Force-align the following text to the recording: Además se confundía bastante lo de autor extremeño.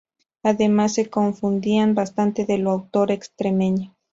Además 0.41 0.95
se 0.95 1.11
confundía 1.11 1.85
bastante 1.93 2.43
lo 2.57 2.69
de 2.71 2.71
autor 2.77 3.11
extremeño. 3.11 3.93